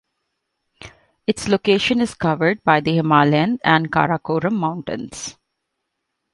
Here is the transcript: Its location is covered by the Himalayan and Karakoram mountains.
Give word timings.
Its 1.27 1.47
location 1.47 2.01
is 2.01 2.15
covered 2.15 2.63
by 2.63 2.79
the 2.79 2.91
Himalayan 2.95 3.59
and 3.63 3.91
Karakoram 3.91 4.55
mountains. 4.55 5.37